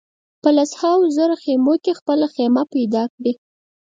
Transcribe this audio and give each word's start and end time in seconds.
په 0.41 0.49
لسهاوو 0.57 1.13
زره 1.17 1.35
خېمو 1.43 1.75
کې 1.83 1.97
خپله 1.99 2.25
خېمه 2.33 2.63
پیدا 2.73 3.03
کړي. 3.13 3.33